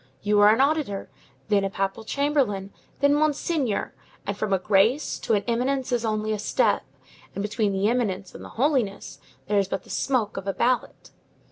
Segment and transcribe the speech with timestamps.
[0.23, 1.11] you are an auditor,
[1.49, 3.93] then a papal chamberlain, then monsignor,
[4.25, 6.81] and from a Grace to an Eminence is only a step,
[7.35, 11.11] and between the Eminence and the Holiness there is but the smoke of a ballot.